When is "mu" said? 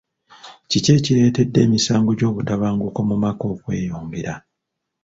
3.09-3.15